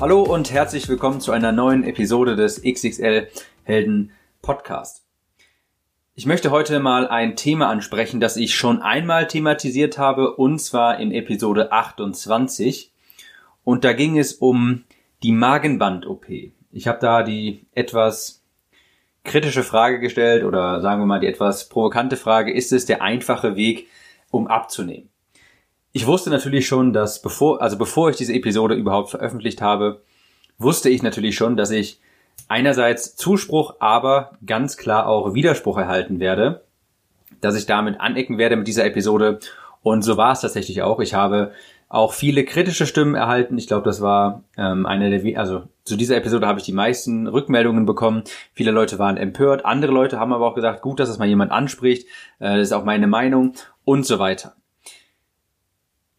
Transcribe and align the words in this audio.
Hallo 0.00 0.22
und 0.22 0.50
herzlich 0.50 0.88
willkommen 0.88 1.20
zu 1.20 1.30
einer 1.30 1.52
neuen 1.52 1.84
Episode 1.84 2.34
des 2.34 2.62
XXL 2.62 3.28
Helden 3.64 4.12
Podcast. 4.40 5.04
Ich 6.14 6.24
möchte 6.24 6.50
heute 6.50 6.80
mal 6.80 7.06
ein 7.06 7.36
Thema 7.36 7.68
ansprechen, 7.68 8.18
das 8.18 8.38
ich 8.38 8.54
schon 8.54 8.80
einmal 8.80 9.26
thematisiert 9.26 9.98
habe, 9.98 10.36
und 10.36 10.58
zwar 10.58 10.98
in 10.98 11.12
Episode 11.12 11.70
28. 11.70 12.94
Und 13.62 13.84
da 13.84 13.92
ging 13.92 14.18
es 14.18 14.32
um 14.32 14.84
die 15.22 15.32
Magenband-OP. 15.32 16.30
Ich 16.72 16.88
habe 16.88 16.98
da 16.98 17.22
die 17.22 17.66
etwas 17.74 18.42
kritische 19.22 19.64
Frage 19.64 20.00
gestellt 20.00 20.44
oder 20.44 20.80
sagen 20.80 21.02
wir 21.02 21.06
mal 21.06 21.20
die 21.20 21.26
etwas 21.26 21.68
provokante 21.68 22.16
Frage, 22.16 22.54
ist 22.54 22.72
es 22.72 22.86
der 22.86 23.02
einfache 23.02 23.54
Weg, 23.54 23.86
um 24.30 24.46
abzunehmen? 24.46 25.09
Ich 25.92 26.06
wusste 26.06 26.30
natürlich 26.30 26.66
schon, 26.68 26.92
dass 26.92 27.20
bevor, 27.20 27.60
also 27.60 27.76
bevor 27.76 28.10
ich 28.10 28.16
diese 28.16 28.32
Episode 28.32 28.74
überhaupt 28.74 29.10
veröffentlicht 29.10 29.60
habe, 29.60 30.02
wusste 30.58 30.88
ich 30.88 31.02
natürlich 31.02 31.34
schon, 31.34 31.56
dass 31.56 31.70
ich 31.70 32.00
einerseits 32.48 33.16
Zuspruch, 33.16 33.74
aber 33.80 34.32
ganz 34.46 34.76
klar 34.76 35.06
auch 35.06 35.34
Widerspruch 35.34 35.78
erhalten 35.78 36.20
werde, 36.20 36.62
dass 37.40 37.56
ich 37.56 37.66
damit 37.66 38.00
anecken 38.00 38.38
werde 38.38 38.56
mit 38.56 38.68
dieser 38.68 38.84
Episode. 38.84 39.40
Und 39.82 40.02
so 40.02 40.16
war 40.16 40.32
es 40.32 40.42
tatsächlich 40.42 40.82
auch. 40.82 41.00
Ich 41.00 41.14
habe 41.14 41.52
auch 41.88 42.12
viele 42.12 42.44
kritische 42.44 42.86
Stimmen 42.86 43.16
erhalten. 43.16 43.58
Ich 43.58 43.66
glaube, 43.66 43.84
das 43.84 44.00
war 44.00 44.44
ähm, 44.56 44.86
eine 44.86 45.10
der, 45.10 45.40
also 45.40 45.64
zu 45.82 45.96
dieser 45.96 46.16
Episode 46.16 46.46
habe 46.46 46.60
ich 46.60 46.64
die 46.64 46.72
meisten 46.72 47.26
Rückmeldungen 47.26 47.84
bekommen. 47.84 48.22
Viele 48.52 48.70
Leute 48.70 49.00
waren 49.00 49.16
empört, 49.16 49.64
andere 49.64 49.90
Leute 49.90 50.20
haben 50.20 50.32
aber 50.32 50.46
auch 50.46 50.54
gesagt, 50.54 50.82
gut, 50.82 51.00
dass 51.00 51.08
es 51.08 51.18
mal 51.18 51.26
jemand 51.26 51.50
anspricht, 51.50 52.06
äh, 52.38 52.58
das 52.58 52.68
ist 52.68 52.72
auch 52.72 52.84
meine 52.84 53.08
Meinung 53.08 53.54
und 53.84 54.06
so 54.06 54.20
weiter. 54.20 54.54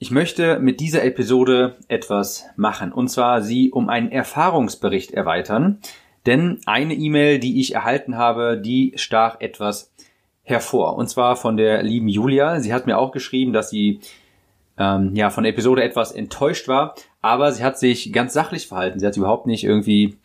Ich 0.03 0.09
möchte 0.09 0.57
mit 0.57 0.79
dieser 0.79 1.03
Episode 1.03 1.75
etwas 1.87 2.45
machen, 2.55 2.91
und 2.91 3.09
zwar 3.09 3.43
sie 3.43 3.69
um 3.69 3.87
einen 3.87 4.11
Erfahrungsbericht 4.11 5.11
erweitern, 5.11 5.77
denn 6.25 6.59
eine 6.65 6.95
E-Mail, 6.95 7.37
die 7.37 7.59
ich 7.59 7.75
erhalten 7.75 8.17
habe, 8.17 8.59
die 8.59 8.93
stach 8.95 9.39
etwas 9.41 9.93
hervor, 10.41 10.97
und 10.97 11.07
zwar 11.07 11.35
von 11.35 11.55
der 11.55 11.83
lieben 11.83 12.07
Julia. 12.07 12.61
Sie 12.61 12.73
hat 12.73 12.87
mir 12.87 12.97
auch 12.97 13.11
geschrieben, 13.11 13.53
dass 13.53 13.69
sie 13.69 13.99
ähm, 14.75 15.15
ja 15.15 15.29
von 15.29 15.43
der 15.43 15.53
Episode 15.53 15.83
etwas 15.83 16.11
enttäuscht 16.13 16.67
war, 16.67 16.95
aber 17.21 17.51
sie 17.51 17.63
hat 17.63 17.77
sich 17.77 18.11
ganz 18.11 18.33
sachlich 18.33 18.65
verhalten. 18.65 18.97
Sie 18.97 19.05
hat 19.05 19.17
überhaupt 19.17 19.45
nicht 19.45 19.63
irgendwie 19.63 20.17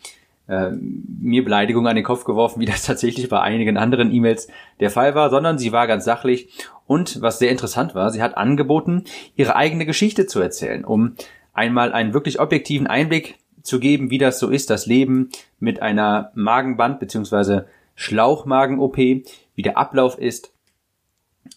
äh, 0.49 0.71
mir 0.71 1.45
Beleidigungen 1.45 1.89
an 1.89 1.97
den 1.97 2.05
Kopf 2.05 2.25
geworfen, 2.25 2.61
wie 2.61 2.67
das 2.67 2.83
tatsächlich 2.87 3.29
bei 3.29 3.43
einigen 3.43 3.77
anderen 3.77 4.11
E-Mails 4.11 4.49
der 4.81 4.89
Fall 4.89 5.15
war, 5.15 5.29
sondern 5.29 5.59
sie 5.59 5.73
war 5.73 5.87
ganz 5.87 6.07
sachlich 6.07 6.49
und 6.87 7.21
was 7.21 7.39
sehr 7.39 7.51
interessant 7.51 7.95
war, 7.95 8.11
sie 8.11 8.23
hat 8.23 8.37
angeboten, 8.37 9.05
ihre 9.35 9.57
eigene 9.57 9.87
Geschichte 9.87 10.27
zu 10.27 10.41
erzählen, 10.41 10.85
um 10.85 11.15
einmal 11.53 11.93
einen 11.93 12.15
wirklich 12.15 12.41
objektiven 12.41 12.87
Einblick 12.87 13.39
zu 13.63 13.81
geben, 13.81 14.11
wie 14.11 14.19
das 14.19 14.39
so 14.39 14.49
ist, 14.49 14.71
das 14.71 14.87
Leben 14.87 15.31
mit 15.59 15.83
einer 15.83 16.31
Magenband 16.35 17.01
bzw. 17.01 17.63
Schlauchmagen-OP, 17.95 18.97
wie 18.97 19.63
der 19.63 19.79
Ablauf 19.79 20.19
ist 20.19 20.53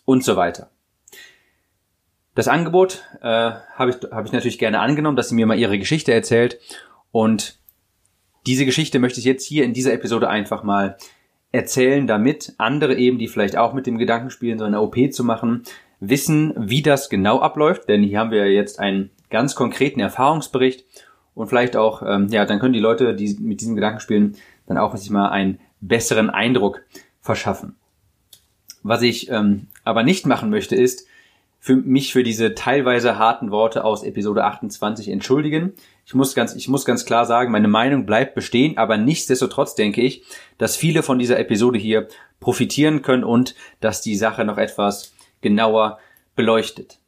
und 0.06 0.24
so 0.24 0.36
weiter. 0.36 0.70
Das 2.34 2.48
Angebot 2.48 3.04
äh, 3.22 3.52
habe 3.76 3.92
ich, 3.92 4.12
hab 4.12 4.26
ich 4.26 4.32
natürlich 4.32 4.60
gerne 4.60 4.80
angenommen, 4.80 5.18
dass 5.18 5.30
sie 5.30 5.36
mir 5.36 5.46
mal 5.46 5.60
ihre 5.60 5.78
Geschichte 5.78 6.14
erzählt 6.14 6.60
und 7.12 7.60
diese 8.48 8.66
Geschichte 8.66 9.00
möchte 9.00 9.20
ich 9.20 9.26
jetzt 9.26 9.46
hier 9.46 9.66
in 9.66 9.74
dieser 9.74 9.94
Episode 9.94 10.30
einfach 10.30 10.64
mal 10.64 10.98
erzählen, 11.52 12.08
damit 12.08 12.54
andere 12.58 12.96
eben, 12.96 13.18
die 13.18 13.28
vielleicht 13.28 13.58
auch 13.58 13.74
mit 13.74 13.88
dem 13.88 13.98
Gedanken 13.98 14.30
spielen, 14.30 14.60
so 14.60 14.66
eine 14.66 14.82
OP 14.82 14.98
zu 15.12 15.24
machen, 15.24 15.64
wissen, 16.00 16.54
wie 16.58 16.82
das 16.82 17.10
genau 17.10 17.40
abläuft. 17.40 17.90
Denn 17.90 18.04
hier 18.04 18.20
haben 18.20 18.32
wir 18.32 18.52
jetzt 18.52 18.80
einen 18.80 19.10
ganz 19.30 19.56
konkreten 19.56 20.00
Erfahrungsbericht 20.00 20.86
und 21.36 21.48
vielleicht 21.48 21.76
auch, 21.76 22.04
ähm, 22.06 22.28
ja, 22.30 22.46
dann 22.46 22.60
können 22.60 22.74
die 22.74 22.80
Leute, 22.80 23.16
die 23.16 23.38
mit 23.40 23.62
diesem 23.62 23.76
Gedanken 23.76 24.00
spielen, 24.00 24.36
dann 24.68 24.78
auch 24.78 24.96
sich 24.96 25.10
mal 25.10 25.30
einen 25.30 25.60
besseren 25.82 26.30
Eindruck 26.30 26.82
verschaffen. 27.22 27.76
Was 28.84 29.02
ich 29.02 29.30
ähm, 29.30 29.68
aber 29.84 30.04
nicht 30.04 30.26
machen 30.26 30.50
möchte, 30.50 30.76
ist, 30.76 31.08
für 31.60 31.76
mich 31.76 32.14
für 32.14 32.24
diese 32.24 32.56
teilweise 32.56 33.18
harten 33.18 33.52
Worte 33.52 33.84
aus 33.84 34.04
Episode 34.04 34.46
28 34.46 35.10
entschuldigen. 35.10 35.74
Ich 36.06 36.14
muss 36.14 36.34
ganz, 36.34 36.56
ich 36.56 36.70
muss 36.70 36.86
ganz 36.86 37.06
klar 37.06 37.26
sagen, 37.26 37.52
meine 37.52 37.68
Meinung 37.68 38.06
bleibt 38.06 38.34
bestehen, 38.34 38.78
aber 38.78 38.98
nichtsdestotrotz 38.98 39.76
denke 39.76 40.02
ich, 40.02 40.24
dass 40.58 40.78
viele 40.78 41.04
von 41.04 41.20
dieser 41.20 41.38
Episode 41.38 41.78
hier 41.78 42.08
profitieren 42.40 43.02
können 43.02 43.26
und 43.26 43.56
dass 43.82 44.02
die 44.02 44.16
Sache 44.16 44.46
noch 44.46 44.58
etwas 44.58 45.14
genauer 45.42 46.00
beleuchtet. 46.36 47.00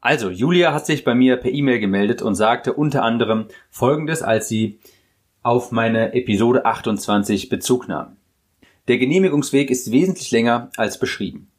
Also, 0.00 0.30
Julia 0.30 0.72
hat 0.72 0.86
sich 0.86 1.02
bei 1.02 1.14
mir 1.14 1.36
per 1.36 1.50
E-Mail 1.50 1.80
gemeldet 1.80 2.22
und 2.22 2.34
sagte 2.34 2.74
unter 2.74 3.02
anderem 3.02 3.48
Folgendes, 3.70 4.22
als 4.22 4.48
sie 4.48 4.78
auf 5.42 5.72
meine 5.72 6.12
Episode 6.14 6.66
28 6.66 7.48
Bezug 7.48 7.88
nahm. 7.88 8.16
Der 8.86 8.98
Genehmigungsweg 8.98 9.70
ist 9.70 9.90
wesentlich 9.90 10.30
länger 10.30 10.70
als 10.76 10.98
beschrieben. 10.98 11.50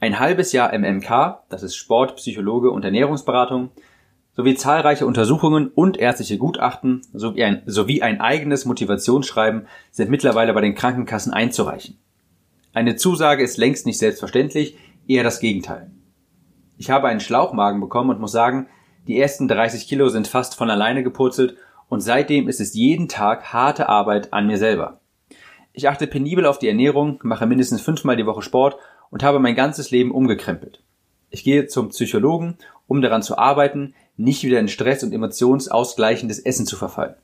Ein 0.00 0.20
halbes 0.20 0.52
Jahr 0.52 0.72
MMK, 0.72 1.40
das 1.48 1.64
ist 1.64 1.74
Sport, 1.74 2.16
Psychologe 2.16 2.70
und 2.70 2.84
Ernährungsberatung, 2.84 3.70
sowie 4.32 4.54
zahlreiche 4.54 5.06
Untersuchungen 5.06 5.72
und 5.74 5.96
ärztliche 5.96 6.38
Gutachten 6.38 7.02
sowie 7.12 7.42
ein, 7.42 7.62
sowie 7.66 8.02
ein 8.02 8.20
eigenes 8.20 8.64
Motivationsschreiben 8.64 9.66
sind 9.90 10.08
mittlerweile 10.08 10.54
bei 10.54 10.60
den 10.60 10.76
Krankenkassen 10.76 11.32
einzureichen. 11.32 11.98
Eine 12.72 12.94
Zusage 12.94 13.42
ist 13.42 13.56
längst 13.56 13.86
nicht 13.86 13.98
selbstverständlich, 13.98 14.76
eher 15.08 15.24
das 15.24 15.40
Gegenteil. 15.40 15.90
Ich 16.76 16.92
habe 16.92 17.08
einen 17.08 17.18
Schlauchmagen 17.18 17.80
bekommen 17.80 18.10
und 18.10 18.20
muss 18.20 18.30
sagen, 18.30 18.68
die 19.08 19.18
ersten 19.18 19.48
30 19.48 19.88
Kilo 19.88 20.10
sind 20.10 20.28
fast 20.28 20.54
von 20.54 20.70
alleine 20.70 21.02
gepurzelt 21.02 21.56
und 21.88 22.02
seitdem 22.02 22.48
ist 22.48 22.60
es 22.60 22.74
jeden 22.74 23.08
Tag 23.08 23.52
harte 23.52 23.88
Arbeit 23.88 24.32
an 24.32 24.46
mir 24.46 24.58
selber. 24.58 25.00
Ich 25.72 25.88
achte 25.88 26.06
penibel 26.06 26.46
auf 26.46 26.60
die 26.60 26.68
Ernährung, 26.68 27.18
mache 27.24 27.46
mindestens 27.46 27.80
fünfmal 27.80 28.16
die 28.16 28.26
Woche 28.26 28.42
Sport 28.42 28.76
und 29.10 29.22
habe 29.22 29.38
mein 29.38 29.54
ganzes 29.54 29.90
Leben 29.90 30.10
umgekrempelt. 30.10 30.82
Ich 31.30 31.44
gehe 31.44 31.66
zum 31.66 31.90
Psychologen, 31.90 32.56
um 32.86 33.02
daran 33.02 33.22
zu 33.22 33.36
arbeiten, 33.38 33.94
nicht 34.16 34.42
wieder 34.44 34.58
in 34.58 34.68
Stress 34.68 35.02
und 35.02 35.12
emotionsausgleichendes 35.12 36.38
Essen 36.38 36.66
zu 36.66 36.76
verfallen. 36.76 37.14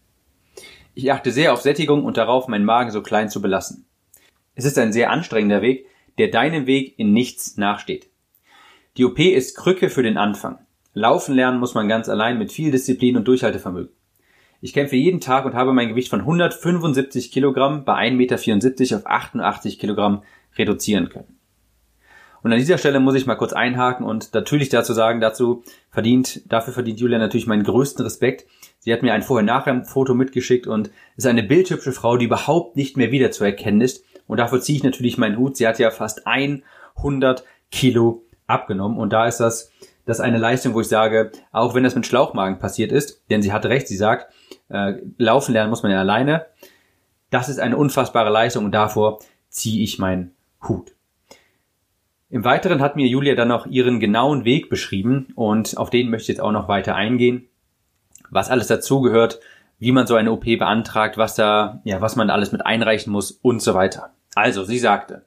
Ich 0.94 1.10
achte 1.10 1.32
sehr 1.32 1.52
auf 1.52 1.62
Sättigung 1.62 2.04
und 2.04 2.16
darauf, 2.16 2.46
meinen 2.46 2.64
Magen 2.64 2.90
so 2.90 3.02
klein 3.02 3.28
zu 3.28 3.42
belassen. 3.42 3.86
Es 4.54 4.64
ist 4.64 4.78
ein 4.78 4.92
sehr 4.92 5.10
anstrengender 5.10 5.62
Weg, 5.62 5.86
der 6.18 6.28
deinem 6.28 6.66
Weg 6.66 6.98
in 6.98 7.12
nichts 7.12 7.56
nachsteht. 7.56 8.08
Die 8.96 9.04
OP 9.04 9.18
ist 9.18 9.56
Krücke 9.56 9.90
für 9.90 10.04
den 10.04 10.16
Anfang. 10.16 10.58
Laufen 10.92 11.34
lernen 11.34 11.58
muss 11.58 11.74
man 11.74 11.88
ganz 11.88 12.08
allein 12.08 12.38
mit 12.38 12.52
viel 12.52 12.70
Disziplin 12.70 13.16
und 13.16 13.26
Durchhaltevermögen. 13.26 13.92
Ich 14.60 14.72
kämpfe 14.72 14.94
jeden 14.94 15.20
Tag 15.20 15.44
und 15.44 15.54
habe 15.54 15.72
mein 15.72 15.88
Gewicht 15.88 16.08
von 16.08 16.20
175 16.20 17.32
Kilogramm 17.32 17.84
bei 17.84 17.94
1,74 17.94 18.14
Meter 18.14 18.96
auf 18.96 19.06
88 19.06 19.78
Kilogramm 19.80 20.22
reduzieren 20.56 21.08
können. 21.08 21.38
Und 22.44 22.52
an 22.52 22.58
dieser 22.58 22.76
Stelle 22.76 23.00
muss 23.00 23.14
ich 23.14 23.24
mal 23.24 23.36
kurz 23.36 23.54
einhaken 23.54 24.04
und 24.04 24.34
natürlich 24.34 24.68
dazu 24.68 24.92
sagen, 24.92 25.22
dazu 25.22 25.64
verdient, 25.90 26.42
dafür 26.52 26.74
verdient 26.74 27.00
Julia 27.00 27.18
natürlich 27.18 27.46
meinen 27.46 27.64
größten 27.64 28.04
Respekt. 28.04 28.44
Sie 28.80 28.92
hat 28.92 29.02
mir 29.02 29.14
ein 29.14 29.22
Vorher-Nachher-Foto 29.22 30.12
mitgeschickt 30.12 30.66
und 30.66 30.90
ist 31.16 31.26
eine 31.26 31.42
bildhübsche 31.42 31.92
Frau, 31.92 32.18
die 32.18 32.26
überhaupt 32.26 32.76
nicht 32.76 32.98
mehr 32.98 33.10
wiederzuerkennen 33.10 33.80
ist. 33.80 34.04
Und 34.26 34.36
dafür 34.36 34.60
ziehe 34.60 34.76
ich 34.76 34.84
natürlich 34.84 35.16
meinen 35.16 35.38
Hut. 35.38 35.56
Sie 35.56 35.66
hat 35.66 35.78
ja 35.78 35.90
fast 35.90 36.26
100 36.26 37.44
Kilo 37.70 38.26
abgenommen 38.46 38.98
und 38.98 39.14
da 39.14 39.26
ist 39.26 39.38
das, 39.38 39.72
das 40.04 40.20
eine 40.20 40.36
Leistung, 40.36 40.74
wo 40.74 40.82
ich 40.82 40.88
sage, 40.88 41.32
auch 41.50 41.74
wenn 41.74 41.82
das 41.82 41.94
mit 41.94 42.04
Schlauchmagen 42.04 42.58
passiert 42.58 42.92
ist, 42.92 43.22
denn 43.30 43.40
sie 43.40 43.54
hatte 43.54 43.70
recht, 43.70 43.88
sie 43.88 43.96
sagt, 43.96 44.30
äh, 44.68 44.96
laufen 45.16 45.54
lernen 45.54 45.70
muss 45.70 45.82
man 45.82 45.92
ja 45.92 46.00
alleine. 46.00 46.44
Das 47.30 47.48
ist 47.48 47.58
eine 47.58 47.78
unfassbare 47.78 48.28
Leistung 48.28 48.66
und 48.66 48.72
davor 48.72 49.20
ziehe 49.48 49.82
ich 49.82 49.98
meinen 49.98 50.32
Hut. 50.68 50.94
Im 52.34 52.44
Weiteren 52.44 52.80
hat 52.80 52.96
mir 52.96 53.06
Julia 53.06 53.36
dann 53.36 53.46
noch 53.46 53.64
ihren 53.64 54.00
genauen 54.00 54.44
Weg 54.44 54.68
beschrieben 54.68 55.28
und 55.36 55.78
auf 55.78 55.88
den 55.88 56.10
möchte 56.10 56.22
ich 56.22 56.28
jetzt 56.36 56.40
auch 56.40 56.50
noch 56.50 56.66
weiter 56.66 56.96
eingehen. 56.96 57.46
Was 58.28 58.50
alles 58.50 58.66
dazugehört, 58.66 59.38
wie 59.78 59.92
man 59.92 60.08
so 60.08 60.16
eine 60.16 60.32
OP 60.32 60.42
beantragt, 60.42 61.16
was 61.16 61.36
da, 61.36 61.80
ja, 61.84 62.00
was 62.00 62.16
man 62.16 62.30
alles 62.30 62.50
mit 62.50 62.66
einreichen 62.66 63.12
muss 63.12 63.30
und 63.30 63.62
so 63.62 63.74
weiter. 63.74 64.14
Also, 64.34 64.64
sie 64.64 64.80
sagte, 64.80 65.26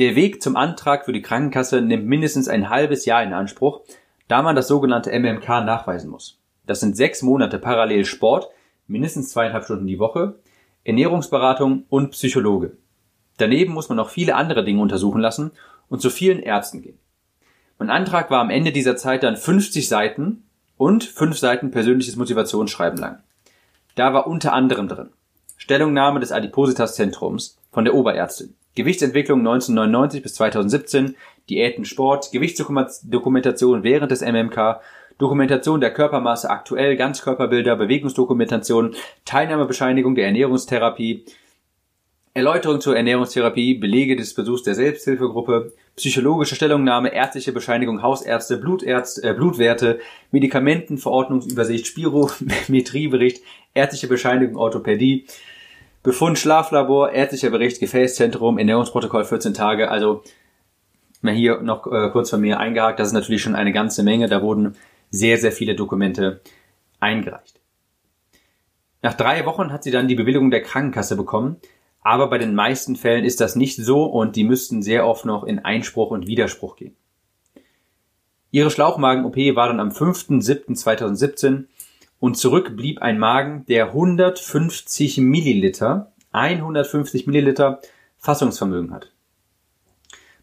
der 0.00 0.16
Weg 0.16 0.42
zum 0.42 0.56
Antrag 0.56 1.04
für 1.04 1.12
die 1.12 1.22
Krankenkasse 1.22 1.80
nimmt 1.80 2.06
mindestens 2.06 2.48
ein 2.48 2.68
halbes 2.68 3.04
Jahr 3.04 3.22
in 3.22 3.32
Anspruch, 3.32 3.82
da 4.26 4.42
man 4.42 4.56
das 4.56 4.66
sogenannte 4.66 5.16
MMK 5.16 5.48
nachweisen 5.64 6.10
muss. 6.10 6.40
Das 6.66 6.80
sind 6.80 6.96
sechs 6.96 7.22
Monate 7.22 7.60
parallel 7.60 8.06
Sport, 8.06 8.48
mindestens 8.88 9.30
zweieinhalb 9.30 9.62
Stunden 9.62 9.86
die 9.86 10.00
Woche, 10.00 10.40
Ernährungsberatung 10.82 11.84
und 11.88 12.10
Psychologe. 12.10 12.76
Daneben 13.36 13.72
muss 13.72 13.88
man 13.88 13.96
noch 13.96 14.08
viele 14.08 14.34
andere 14.34 14.64
Dinge 14.64 14.82
untersuchen 14.82 15.20
lassen 15.20 15.52
und 15.88 16.00
zu 16.00 16.10
vielen 16.10 16.40
Ärzten 16.40 16.82
gehen. 16.82 16.98
Mein 17.78 17.90
Antrag 17.90 18.30
war 18.30 18.40
am 18.40 18.50
Ende 18.50 18.72
dieser 18.72 18.96
Zeit 18.96 19.22
dann 19.22 19.36
50 19.36 19.88
Seiten 19.88 20.44
und 20.76 21.04
5 21.04 21.38
Seiten 21.38 21.70
persönliches 21.70 22.16
Motivationsschreiben 22.16 22.98
lang. 22.98 23.20
Da 23.94 24.14
war 24.14 24.26
unter 24.26 24.52
anderem 24.52 24.88
drin 24.88 25.10
Stellungnahme 25.56 26.20
des 26.20 26.32
Adipositas-Zentrums 26.32 27.58
von 27.70 27.84
der 27.84 27.94
Oberärztin, 27.94 28.54
Gewichtsentwicklung 28.74 29.40
1999 29.40 30.22
bis 30.22 30.34
2017, 30.34 31.16
Diäten, 31.48 31.84
Sport, 31.84 32.30
Gewichtsdokumentation 32.30 33.82
während 33.82 34.10
des 34.10 34.20
MMK, 34.20 34.80
Dokumentation 35.18 35.80
der 35.80 35.94
Körpermaße 35.94 36.50
aktuell, 36.50 36.96
Ganzkörperbilder, 36.96 37.76
Bewegungsdokumentation, 37.76 38.94
Teilnahmebescheinigung 39.24 40.14
der 40.14 40.26
Ernährungstherapie, 40.26 41.24
Erläuterung 42.36 42.82
zur 42.82 42.94
Ernährungstherapie, 42.94 43.78
Belege 43.78 44.14
des 44.14 44.34
Besuchs 44.34 44.62
der 44.62 44.74
Selbsthilfegruppe, 44.74 45.72
psychologische 45.96 46.54
Stellungnahme, 46.54 47.14
ärztliche 47.14 47.50
Bescheinigung, 47.50 48.02
Hausärzte, 48.02 48.58
Blutärzte, 48.58 49.26
äh, 49.26 49.32
Blutwerte, 49.32 50.00
Medikamentenverordnungsübersicht, 50.32 51.86
Spirometriebericht, 51.86 53.42
ärztliche 53.74 54.08
Bescheinigung, 54.08 54.56
Orthopädie, 54.56 55.24
Befund 56.02 56.38
Schlaflabor, 56.38 57.10
ärztlicher 57.10 57.48
Bericht, 57.48 57.80
Gefäßzentrum, 57.80 58.58
Ernährungsprotokoll 58.58 59.24
14 59.24 59.54
Tage. 59.54 59.90
Also 59.90 60.22
mal 61.22 61.32
hier 61.32 61.62
noch 61.62 61.86
äh, 61.86 62.10
kurz 62.10 62.28
von 62.28 62.42
mir 62.42 62.60
eingehakt, 62.60 63.00
das 63.00 63.08
ist 63.08 63.14
natürlich 63.14 63.40
schon 63.40 63.54
eine 63.54 63.72
ganze 63.72 64.02
Menge. 64.02 64.28
Da 64.28 64.42
wurden 64.42 64.76
sehr, 65.08 65.38
sehr 65.38 65.52
viele 65.52 65.74
Dokumente 65.74 66.42
eingereicht. 67.00 67.58
Nach 69.00 69.14
drei 69.14 69.46
Wochen 69.46 69.72
hat 69.72 69.84
sie 69.84 69.90
dann 69.90 70.06
die 70.06 70.16
Bewilligung 70.16 70.50
der 70.50 70.62
Krankenkasse 70.62 71.16
bekommen, 71.16 71.56
aber 72.06 72.30
bei 72.30 72.38
den 72.38 72.54
meisten 72.54 72.94
Fällen 72.94 73.24
ist 73.24 73.40
das 73.40 73.56
nicht 73.56 73.74
so 73.74 74.04
und 74.04 74.36
die 74.36 74.44
müssten 74.44 74.80
sehr 74.80 75.08
oft 75.08 75.24
noch 75.24 75.42
in 75.42 75.58
Einspruch 75.58 76.12
und 76.12 76.28
Widerspruch 76.28 76.76
gehen. 76.76 76.94
Ihre 78.52 78.70
Schlauchmagen-OP 78.70 79.36
war 79.56 79.66
dann 79.66 79.80
am 79.80 79.88
5.7.2017 79.88 81.64
und 82.20 82.36
zurück 82.36 82.76
blieb 82.76 83.02
ein 83.02 83.18
Magen, 83.18 83.66
der 83.66 83.86
150 83.86 85.18
Milliliter, 85.18 86.12
150 86.30 87.26
Milliliter 87.26 87.80
Fassungsvermögen 88.18 88.94
hat. 88.94 89.10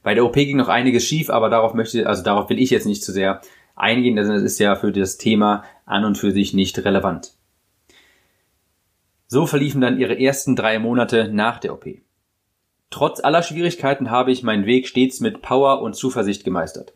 Bei 0.03 0.15
der 0.15 0.25
OP 0.25 0.33
ging 0.33 0.57
noch 0.57 0.67
einiges 0.67 1.05
schief, 1.05 1.29
aber 1.29 1.49
darauf 1.49 1.73
möchte, 1.73 2.07
also 2.07 2.23
darauf 2.23 2.49
will 2.49 2.59
ich 2.59 2.71
jetzt 2.71 2.87
nicht 2.87 3.05
zu 3.05 3.13
sehr 3.13 3.39
eingehen, 3.73 4.17
denn 4.17 4.27
das 4.27 4.43
ist 4.43 4.59
ja 4.59 4.75
für 4.75 4.91
das 4.91 5.17
Thema 5.17 5.63
an 5.85 6.03
und 6.03 6.17
für 6.17 6.31
sich 6.31 6.53
nicht 6.53 6.77
relevant. 6.83 7.37
So 9.33 9.47
verliefen 9.47 9.81
dann 9.81 9.97
ihre 9.97 10.19
ersten 10.19 10.55
drei 10.55 10.77
Monate 10.77 11.27
nach 11.27 11.57
der 11.57 11.73
OP. 11.73 11.87
Trotz 12.91 13.19
aller 13.19 13.41
Schwierigkeiten 13.41 14.11
habe 14.11 14.31
ich 14.31 14.43
meinen 14.43 14.67
Weg 14.67 14.87
stets 14.87 15.21
mit 15.21 15.41
Power 15.41 15.81
und 15.81 15.95
Zuversicht 15.95 16.43
gemeistert. 16.43 16.93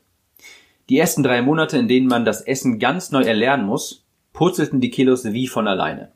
Die 0.87 0.99
ersten 0.99 1.23
drei 1.23 1.41
Monate, 1.41 1.79
in 1.79 1.87
denen 1.87 2.05
man 2.05 2.25
das 2.25 2.41
Essen 2.41 2.77
ganz 2.77 3.09
neu 3.09 3.23
erlernen 3.23 3.65
muss, 3.65 4.05
purzelten 4.33 4.81
die 4.81 4.91
Kilos 4.91 5.25
wie 5.25 5.47
von 5.47 5.67
alleine. 5.67 6.11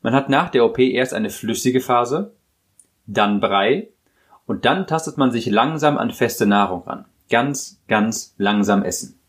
Man 0.00 0.14
hat 0.14 0.30
nach 0.30 0.48
der 0.48 0.64
OP 0.64 0.78
erst 0.78 1.12
eine 1.12 1.28
flüssige 1.28 1.82
Phase, 1.82 2.32
dann 3.06 3.38
Brei 3.38 3.88
und 4.46 4.64
dann 4.64 4.86
tastet 4.86 5.18
man 5.18 5.30
sich 5.30 5.44
langsam 5.44 5.98
an 5.98 6.10
feste 6.10 6.46
Nahrung 6.46 6.84
ran. 6.84 7.04
Ganz, 7.28 7.82
ganz 7.86 8.34
langsam 8.38 8.82
essen. 8.82 9.20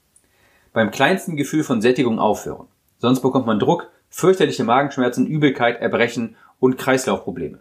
Beim 0.71 0.91
kleinsten 0.91 1.35
Gefühl 1.35 1.65
von 1.65 1.81
Sättigung 1.81 2.19
aufhören. 2.19 2.67
Sonst 2.99 3.19
bekommt 3.19 3.47
man 3.47 3.59
Druck 3.59 3.91
fürchterliche 4.09 4.63
Magenschmerzen, 4.63 5.27
Übelkeit, 5.27 5.81
Erbrechen 5.81 6.35
und 6.59 6.77
Kreislaufprobleme. 6.77 7.59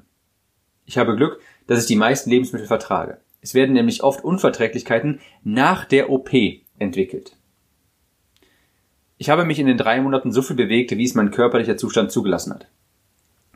Ich 0.87 0.99
habe 0.99 1.17
Glück, 1.17 1.41
dass 1.67 1.81
ich 1.81 1.87
die 1.87 1.97
meisten 1.97 2.31
Lebensmittel 2.31 2.67
vertrage. 2.67 3.19
Es 3.41 3.55
werden 3.55 3.75
nämlich 3.75 4.03
oft 4.03 4.25
Unverträglichkeiten 4.25 5.21
nach 5.45 5.85
der 5.85 6.11
OP 6.11 6.31
entwickelt. 6.79 7.37
Ich 9.17 9.31
habe 9.31 9.45
mich 9.45 9.59
in 9.59 9.67
den 9.67 9.77
drei 9.77 10.00
Monaten 10.00 10.33
so 10.33 10.43
viel 10.43 10.56
bewegt, 10.56 10.97
wie 10.97 11.05
es 11.05 11.15
mein 11.15 11.31
körperlicher 11.31 11.77
Zustand 11.77 12.11
zugelassen 12.11 12.55
hat. 12.55 12.69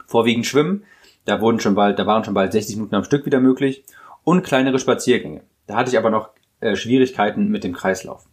Vorwiegend 0.07 0.47
Schwimmen, 0.47 0.85
da 1.25 1.41
wurden 1.41 1.61
schon 1.61 1.75
bald, 1.75 1.99
da 1.99 2.07
waren 2.07 2.25
schon 2.25 2.35
bald 2.35 2.53
60 2.53 2.77
Minuten 2.77 2.95
am 2.95 3.05
Stück 3.05 3.25
wieder 3.27 3.41
möglich, 3.41 3.85
und 4.25 4.43
kleinere 4.43 4.79
Spaziergänge. 4.79 5.43
Da 5.67 5.77
hatte 5.77 5.91
ich 5.91 5.99
aber 5.99 6.11
noch 6.11 6.31
äh, 6.61 6.77
Schwierigkeiten 6.77 7.49
mit 7.49 7.65
dem 7.65 7.73
Kreislauf. 7.73 8.27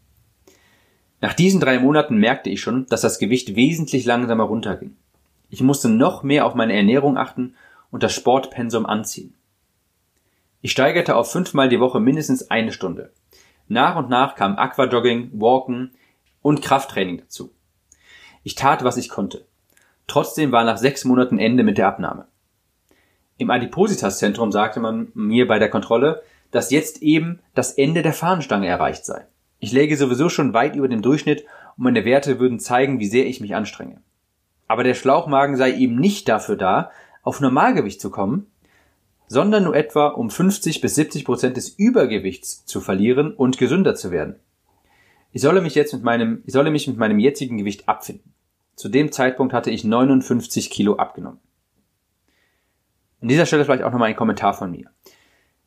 Nach 1.22 1.34
diesen 1.34 1.60
drei 1.60 1.80
Monaten 1.80 2.18
merkte 2.18 2.50
ich 2.50 2.62
schon, 2.62 2.86
dass 2.88 3.02
das 3.02 3.20
Gewicht 3.20 3.56
wesentlich 3.56 4.06
langsamer 4.06 4.46
runterging. 4.46 4.96
Ich 5.50 5.62
musste 5.62 5.90
noch 5.90 6.24
mehr 6.24 6.46
auf 6.46 6.56
meine 6.56 6.74
Ernährung 6.74 7.18
achten 7.18 7.56
und 7.92 8.04
das 8.04 8.14
Sportpensum 8.14 8.86
anziehen. 8.86 9.34
Ich 10.62 10.72
steigerte 10.72 11.16
auf 11.16 11.32
fünfmal 11.32 11.70
die 11.70 11.80
Woche 11.80 12.00
mindestens 12.00 12.50
eine 12.52 12.72
Stunde. 12.72 13.12
Nach 13.68 13.96
und 13.96 14.10
nach 14.10 14.36
kam 14.36 14.58
Aquajogging, 14.58 15.32
Walken 15.34 15.92
und 16.42 16.62
Krafttraining 16.62 17.20
dazu. 17.20 17.52
Ich 18.44 18.56
tat, 18.56 18.84
was 18.84 18.98
ich 18.98 19.10
konnte. 19.10 19.46
Trotzdem 20.08 20.52
war 20.52 20.64
nach 20.64 20.78
sechs 20.78 21.06
Monaten 21.06 21.38
Ende 21.38 21.64
mit 21.64 21.78
der 21.78 21.88
Abnahme. 21.88 22.26
Im 23.38 23.52
Adipositas-Zentrum 23.52 24.52
sagte 24.52 24.80
man 24.80 25.10
mir 25.14 25.48
bei 25.48 25.60
der 25.60 25.70
Kontrolle, 25.70 26.24
dass 26.52 26.72
jetzt 26.72 27.02
eben 27.02 27.40
das 27.54 27.74
Ende 27.74 28.02
der 28.02 28.14
Fahnenstange 28.14 28.68
erreicht 28.68 29.06
sei. 29.06 29.26
Ich 29.60 29.72
läge 29.72 29.98
sowieso 29.98 30.30
schon 30.30 30.54
weit 30.54 30.76
über 30.76 30.88
dem 30.88 31.02
Durchschnitt 31.02 31.46
und 31.78 31.84
meine 31.84 32.06
Werte 32.06 32.40
würden 32.40 32.60
zeigen, 32.60 33.00
wie 33.00 33.08
sehr 33.08 33.28
ich 33.28 33.42
mich 33.42 33.56
anstrenge. 33.56 34.02
Aber 34.68 34.84
der 34.84 34.94
Schlauchmagen 34.94 35.58
sei 35.58 35.74
eben 35.74 35.96
nicht 35.96 36.30
dafür 36.30 36.56
da, 36.56 36.92
auf 37.24 37.42
Normalgewicht 37.42 38.00
zu 38.00 38.10
kommen, 38.10 38.48
sondern 39.28 39.64
nur 39.64 39.76
etwa 39.76 40.08
um 40.08 40.30
50 40.30 40.82
bis 40.82 40.96
70 40.96 41.26
Prozent 41.26 41.58
des 41.58 41.70
Übergewichts 41.70 42.66
zu 42.66 42.82
verlieren 42.82 43.34
und 43.34 43.58
gesünder 43.58 43.96
zu 43.96 44.12
werden. 44.12 44.36
Ich 45.32 45.42
solle 45.42 45.62
mich 45.62 45.76
jetzt 45.76 45.94
mit 45.94 46.04
meinem, 46.04 46.42
ich 46.46 46.54
solle 46.54 46.72
mich 46.72 46.88
mit 46.88 46.98
meinem 46.98 47.20
jetzigen 47.20 47.58
Gewicht 47.58 47.88
abfinden. 47.88 48.34
Zu 48.76 48.90
dem 48.90 49.12
Zeitpunkt 49.12 49.54
hatte 49.54 49.70
ich 49.70 49.84
59 49.84 50.70
Kilo 50.70 50.96
abgenommen. 50.96 51.40
An 53.22 53.28
dieser 53.28 53.46
Stelle 53.46 53.66
vielleicht 53.66 53.84
auch 53.84 53.92
nochmal 53.92 54.10
ein 54.10 54.16
Kommentar 54.16 54.54
von 54.54 54.72
mir. 54.72 54.90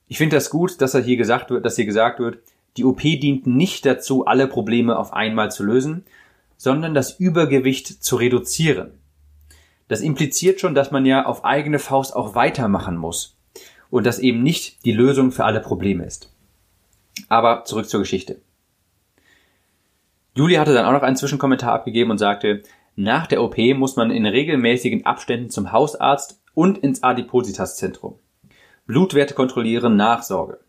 Ich 0.08 0.18
finde 0.18 0.36
das 0.36 0.50
gut, 0.50 0.80
dass 0.80 0.94
er 0.94 1.02
hier 1.02 1.16
gesagt 1.16 1.50
wird, 1.50 1.64
dass 1.64 1.76
hier 1.76 1.84
gesagt 1.84 2.18
wird, 2.18 2.42
die 2.76 2.84
OP 2.84 3.00
dient 3.00 3.46
nicht 3.46 3.84
dazu, 3.84 4.26
alle 4.26 4.46
Probleme 4.46 4.98
auf 4.98 5.12
einmal 5.12 5.50
zu 5.50 5.64
lösen, 5.64 6.04
sondern 6.56 6.94
das 6.94 7.18
Übergewicht 7.18 8.02
zu 8.02 8.16
reduzieren. 8.16 8.92
Das 9.88 10.00
impliziert 10.00 10.60
schon, 10.60 10.74
dass 10.74 10.90
man 10.90 11.04
ja 11.04 11.26
auf 11.26 11.44
eigene 11.44 11.78
Faust 11.78 12.16
auch 12.16 12.34
weitermachen 12.34 12.96
muss 12.96 13.36
und 13.90 14.06
das 14.06 14.18
eben 14.18 14.42
nicht 14.42 14.84
die 14.84 14.92
Lösung 14.92 15.32
für 15.32 15.44
alle 15.44 15.60
Probleme 15.60 16.04
ist. 16.04 16.32
Aber 17.28 17.64
zurück 17.64 17.88
zur 17.88 18.00
Geschichte. 18.00 18.40
Julie 20.34 20.58
hatte 20.58 20.72
dann 20.72 20.86
auch 20.86 20.92
noch 20.92 21.02
einen 21.02 21.16
Zwischenkommentar 21.16 21.74
abgegeben 21.74 22.10
und 22.10 22.16
sagte, 22.16 22.62
nach 22.96 23.26
der 23.26 23.42
OP 23.42 23.58
muss 23.76 23.96
man 23.96 24.10
in 24.10 24.24
regelmäßigen 24.24 25.04
Abständen 25.04 25.50
zum 25.50 25.72
Hausarzt 25.72 26.40
und 26.54 26.78
ins 26.78 27.02
Adipositas-Zentrum. 27.02 28.18
Blutwerte 28.86 29.34
kontrollieren, 29.34 29.96
Nachsorge. 29.96 30.60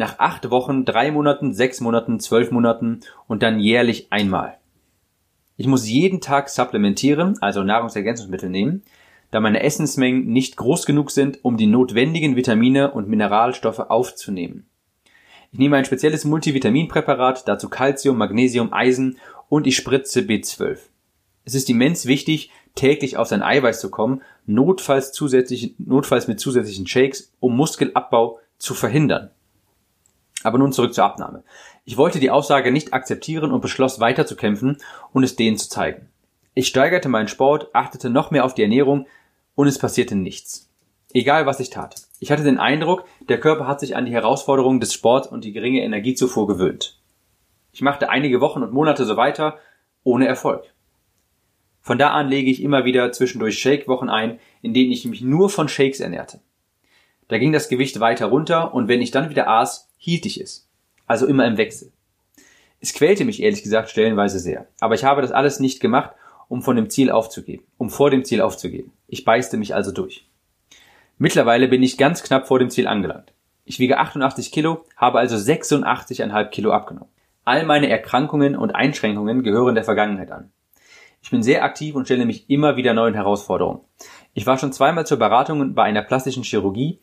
Nach 0.00 0.18
acht 0.18 0.48
Wochen, 0.48 0.86
drei 0.86 1.10
Monaten, 1.10 1.52
sechs 1.52 1.82
Monaten, 1.82 2.20
zwölf 2.20 2.50
Monaten 2.50 3.00
und 3.28 3.42
dann 3.42 3.60
jährlich 3.60 4.06
einmal. 4.08 4.56
Ich 5.58 5.66
muss 5.66 5.86
jeden 5.86 6.22
Tag 6.22 6.48
supplementieren, 6.48 7.36
also 7.42 7.62
Nahrungsergänzungsmittel 7.62 8.48
nehmen, 8.48 8.82
da 9.30 9.40
meine 9.40 9.62
Essensmengen 9.62 10.24
nicht 10.24 10.56
groß 10.56 10.86
genug 10.86 11.10
sind, 11.10 11.44
um 11.44 11.58
die 11.58 11.66
notwendigen 11.66 12.34
Vitamine 12.34 12.92
und 12.92 13.10
Mineralstoffe 13.10 13.78
aufzunehmen. 13.78 14.64
Ich 15.52 15.58
nehme 15.58 15.76
ein 15.76 15.84
spezielles 15.84 16.24
Multivitaminpräparat, 16.24 17.46
dazu 17.46 17.68
Calcium, 17.68 18.16
Magnesium, 18.16 18.72
Eisen 18.72 19.18
und 19.50 19.66
ich 19.66 19.76
spritze 19.76 20.20
B12. 20.20 20.78
Es 21.44 21.54
ist 21.54 21.68
immens 21.68 22.06
wichtig, 22.06 22.50
täglich 22.74 23.18
auf 23.18 23.28
sein 23.28 23.42
Eiweiß 23.42 23.82
zu 23.82 23.90
kommen, 23.90 24.22
notfalls, 24.46 25.12
zusätzlich, 25.12 25.74
notfalls 25.76 26.26
mit 26.26 26.40
zusätzlichen 26.40 26.86
Shakes, 26.86 27.34
um 27.38 27.54
Muskelabbau 27.54 28.38
zu 28.56 28.72
verhindern. 28.72 29.32
Aber 30.42 30.58
nun 30.58 30.72
zurück 30.72 30.94
zur 30.94 31.04
Abnahme. 31.04 31.44
Ich 31.84 31.96
wollte 31.96 32.20
die 32.20 32.30
Aussage 32.30 32.72
nicht 32.72 32.94
akzeptieren 32.94 33.52
und 33.52 33.60
beschloss 33.60 34.00
weiterzukämpfen 34.00 34.78
und 35.12 35.22
es 35.22 35.36
denen 35.36 35.58
zu 35.58 35.68
zeigen. 35.68 36.08
Ich 36.54 36.68
steigerte 36.68 37.08
meinen 37.08 37.28
Sport, 37.28 37.74
achtete 37.74 38.10
noch 38.10 38.30
mehr 38.30 38.44
auf 38.44 38.54
die 38.54 38.62
Ernährung 38.62 39.06
und 39.54 39.66
es 39.66 39.78
passierte 39.78 40.16
nichts. 40.16 40.70
Egal 41.12 41.46
was 41.46 41.60
ich 41.60 41.70
tat. 41.70 41.96
Ich 42.20 42.30
hatte 42.30 42.44
den 42.44 42.58
Eindruck, 42.58 43.04
der 43.28 43.40
Körper 43.40 43.66
hat 43.66 43.80
sich 43.80 43.96
an 43.96 44.06
die 44.06 44.12
Herausforderungen 44.12 44.80
des 44.80 44.92
Sports 44.92 45.26
und 45.26 45.44
die 45.44 45.52
geringe 45.52 45.82
Energiezufuhr 45.82 46.46
gewöhnt. 46.46 47.00
Ich 47.72 47.82
machte 47.82 48.10
einige 48.10 48.40
Wochen 48.40 48.62
und 48.62 48.72
Monate 48.72 49.04
so 49.04 49.16
weiter, 49.16 49.58
ohne 50.04 50.26
Erfolg. 50.26 50.64
Von 51.80 51.98
da 51.98 52.10
an 52.10 52.28
lege 52.28 52.50
ich 52.50 52.62
immer 52.62 52.84
wieder 52.84 53.10
zwischendurch 53.12 53.58
Shake-Wochen 53.58 54.08
ein, 54.08 54.38
in 54.62 54.74
denen 54.74 54.92
ich 54.92 55.04
mich 55.04 55.22
nur 55.22 55.50
von 55.50 55.68
Shakes 55.68 56.00
ernährte. 56.00 56.40
Da 57.28 57.38
ging 57.38 57.52
das 57.52 57.68
Gewicht 57.68 58.00
weiter 58.00 58.26
runter 58.26 58.74
und 58.74 58.88
wenn 58.88 59.00
ich 59.00 59.12
dann 59.12 59.30
wieder 59.30 59.48
aß, 59.48 59.89
hielt 60.00 60.26
ich 60.26 60.40
es. 60.40 60.68
Also 61.06 61.26
immer 61.26 61.46
im 61.46 61.58
Wechsel. 61.58 61.92
Es 62.80 62.94
quälte 62.94 63.24
mich 63.24 63.42
ehrlich 63.42 63.62
gesagt 63.62 63.90
stellenweise 63.90 64.38
sehr. 64.38 64.66
Aber 64.80 64.94
ich 64.94 65.04
habe 65.04 65.20
das 65.22 65.30
alles 65.30 65.60
nicht 65.60 65.80
gemacht, 65.80 66.10
um 66.48 66.62
von 66.62 66.74
dem 66.74 66.88
Ziel 66.88 67.10
aufzugeben, 67.10 67.64
um 67.76 67.90
vor 67.90 68.10
dem 68.10 68.24
Ziel 68.24 68.40
aufzugeben. 68.40 68.92
Ich 69.06 69.24
beißte 69.24 69.58
mich 69.58 69.74
also 69.74 69.92
durch. 69.92 70.26
Mittlerweile 71.18 71.68
bin 71.68 71.82
ich 71.82 71.98
ganz 71.98 72.22
knapp 72.22 72.48
vor 72.48 72.58
dem 72.58 72.70
Ziel 72.70 72.86
angelangt. 72.86 73.34
Ich 73.64 73.78
wiege 73.78 73.98
88 73.98 74.50
Kilo, 74.50 74.84
habe 74.96 75.18
also 75.18 75.36
86,5 75.36 76.44
Kilo 76.46 76.72
abgenommen. 76.72 77.10
All 77.44 77.66
meine 77.66 77.90
Erkrankungen 77.90 78.56
und 78.56 78.74
Einschränkungen 78.74 79.42
gehören 79.42 79.74
der 79.74 79.84
Vergangenheit 79.84 80.32
an. 80.32 80.50
Ich 81.22 81.30
bin 81.30 81.42
sehr 81.42 81.62
aktiv 81.62 81.94
und 81.94 82.06
stelle 82.06 82.24
mich 82.24 82.48
immer 82.48 82.76
wieder 82.76 82.94
neuen 82.94 83.14
Herausforderungen. 83.14 83.80
Ich 84.32 84.46
war 84.46 84.56
schon 84.56 84.72
zweimal 84.72 85.06
zur 85.06 85.18
Beratung 85.18 85.74
bei 85.74 85.82
einer 85.82 86.02
plastischen 86.02 86.42
Chirurgie, 86.42 87.00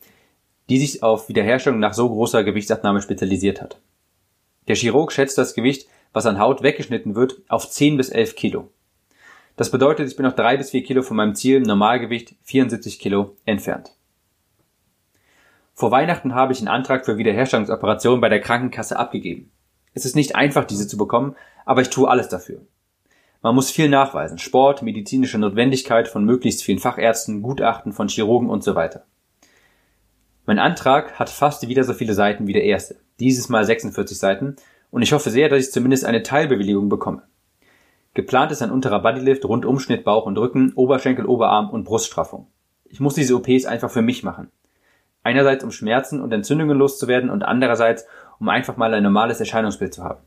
die 0.68 0.78
sich 0.78 1.02
auf 1.02 1.28
Wiederherstellung 1.28 1.78
nach 1.78 1.94
so 1.94 2.08
großer 2.08 2.44
Gewichtsabnahme 2.44 3.00
spezialisiert 3.00 3.62
hat. 3.62 3.80
Der 4.68 4.76
Chirurg 4.76 5.12
schätzt 5.12 5.38
das 5.38 5.54
Gewicht, 5.54 5.88
was 6.12 6.26
an 6.26 6.38
Haut 6.38 6.62
weggeschnitten 6.62 7.14
wird, 7.14 7.36
auf 7.48 7.68
10 7.68 7.96
bis 7.96 8.10
11 8.10 8.36
Kilo. 8.36 8.70
Das 9.56 9.70
bedeutet, 9.70 10.08
ich 10.08 10.16
bin 10.16 10.24
noch 10.24 10.34
3 10.34 10.56
bis 10.56 10.70
4 10.70 10.82
Kilo 10.84 11.02
von 11.02 11.16
meinem 11.16 11.34
Ziel, 11.34 11.60
Normalgewicht 11.60 12.36
74 12.42 12.98
Kilo, 12.98 13.36
entfernt. 13.44 13.92
Vor 15.74 15.90
Weihnachten 15.90 16.34
habe 16.34 16.52
ich 16.52 16.58
einen 16.58 16.68
Antrag 16.68 17.04
für 17.04 17.18
Wiederherstellungsoperation 17.18 18.20
bei 18.20 18.28
der 18.28 18.40
Krankenkasse 18.40 18.98
abgegeben. 18.98 19.50
Es 19.94 20.04
ist 20.04 20.16
nicht 20.16 20.36
einfach, 20.36 20.64
diese 20.64 20.86
zu 20.86 20.96
bekommen, 20.96 21.34
aber 21.64 21.80
ich 21.80 21.90
tue 21.90 22.08
alles 22.08 22.28
dafür. 22.28 22.60
Man 23.42 23.54
muss 23.54 23.70
viel 23.70 23.88
nachweisen. 23.88 24.38
Sport, 24.38 24.82
medizinische 24.82 25.38
Notwendigkeit 25.38 26.08
von 26.08 26.24
möglichst 26.24 26.62
vielen 26.62 26.80
Fachärzten, 26.80 27.42
Gutachten 27.42 27.92
von 27.92 28.08
Chirurgen 28.08 28.50
und 28.50 28.64
so 28.64 28.74
weiter. 28.74 29.06
Mein 30.48 30.58
Antrag 30.58 31.18
hat 31.18 31.28
fast 31.28 31.68
wieder 31.68 31.84
so 31.84 31.92
viele 31.92 32.14
Seiten 32.14 32.46
wie 32.46 32.54
der 32.54 32.64
erste. 32.64 32.96
Dieses 33.20 33.50
Mal 33.50 33.66
46 33.66 34.16
Seiten 34.16 34.56
und 34.90 35.02
ich 35.02 35.12
hoffe 35.12 35.28
sehr, 35.28 35.50
dass 35.50 35.62
ich 35.62 35.72
zumindest 35.72 36.06
eine 36.06 36.22
Teilbewilligung 36.22 36.88
bekomme. 36.88 37.24
Geplant 38.14 38.50
ist 38.50 38.62
ein 38.62 38.70
unterer 38.70 39.02
Bodylift, 39.02 39.44
Rundumschnitt, 39.44 40.04
Bauch 40.04 40.24
und 40.24 40.38
Rücken, 40.38 40.72
Oberschenkel, 40.74 41.26
Oberarm 41.26 41.68
und 41.68 41.84
Bruststraffung. 41.84 42.46
Ich 42.86 42.98
muss 42.98 43.12
diese 43.12 43.36
OPs 43.36 43.66
einfach 43.66 43.90
für 43.90 44.00
mich 44.00 44.22
machen. 44.22 44.48
Einerseits 45.22 45.64
um 45.64 45.70
Schmerzen 45.70 46.22
und 46.22 46.32
Entzündungen 46.32 46.78
loszuwerden 46.78 47.28
und 47.28 47.42
andererseits 47.42 48.06
um 48.40 48.48
einfach 48.48 48.78
mal 48.78 48.94
ein 48.94 49.02
normales 49.02 49.40
Erscheinungsbild 49.40 49.92
zu 49.92 50.02
haben. 50.02 50.22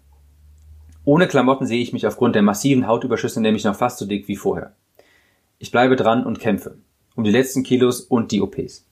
Ohne 1.03 1.27
Klamotten 1.27 1.65
sehe 1.65 1.81
ich 1.81 1.93
mich 1.93 2.05
aufgrund 2.05 2.35
der 2.35 2.43
massiven 2.43 2.85
Hautüberschüsse 2.85 3.41
nämlich 3.41 3.63
noch 3.63 3.75
fast 3.75 3.97
so 3.97 4.05
dick 4.05 4.27
wie 4.27 4.35
vorher. 4.35 4.75
Ich 5.57 5.71
bleibe 5.71 5.95
dran 5.95 6.23
und 6.23 6.39
kämpfe. 6.39 6.77
Um 7.15 7.23
die 7.23 7.31
letzten 7.31 7.63
Kilos 7.63 8.01
und 8.01 8.31
die 8.31 8.43
OPs. 8.43 8.85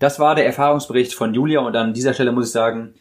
Das 0.00 0.18
war 0.18 0.34
der 0.34 0.46
Erfahrungsbericht 0.46 1.12
von 1.12 1.34
Julia 1.34 1.60
und 1.60 1.76
an 1.76 1.92
dieser 1.92 2.14
Stelle 2.14 2.32
muss 2.32 2.46
ich 2.46 2.52
sagen, 2.52 2.94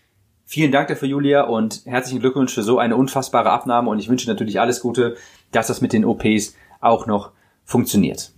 vielen 0.45 0.73
Dank 0.73 0.89
dafür, 0.89 1.07
Julia, 1.07 1.43
und 1.43 1.83
herzlichen 1.85 2.19
Glückwunsch 2.19 2.53
für 2.53 2.61
so 2.61 2.77
eine 2.77 2.97
unfassbare 2.97 3.49
Abnahme 3.49 3.89
und 3.89 3.99
ich 3.99 4.09
wünsche 4.09 4.27
natürlich 4.27 4.59
alles 4.59 4.81
Gute, 4.81 5.15
dass 5.51 5.67
das 5.67 5.79
mit 5.79 5.93
den 5.93 6.03
OPs 6.03 6.57
auch 6.81 7.07
noch 7.07 7.31
funktioniert. 7.63 8.33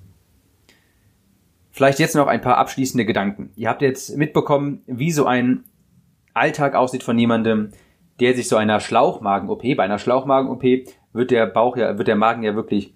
Vielleicht 1.71 1.97
jetzt 1.97 2.15
noch 2.15 2.27
ein 2.27 2.41
paar 2.41 2.57
abschließende 2.57 3.03
Gedanken. 3.03 3.51
Ihr 3.55 3.67
habt 3.67 3.81
jetzt 3.81 4.15
mitbekommen, 4.15 4.83
wie 4.85 5.11
so 5.11 5.25
ein 5.25 5.63
Alltag 6.35 6.75
aussieht 6.75 7.01
von 7.01 7.17
jemandem, 7.17 7.71
der 8.19 8.35
sich 8.35 8.47
so 8.47 8.57
einer 8.57 8.79
Schlauchmagen-OP, 8.79 9.63
bei 9.75 9.83
einer 9.83 9.97
Schlauchmagen-OP 9.97 10.63
wird 11.13 11.31
der 11.31 11.47
Bauch 11.47 11.77
ja, 11.77 11.97
wird 11.97 12.07
der 12.07 12.15
Magen 12.15 12.43
ja 12.43 12.53
wirklich 12.55 12.93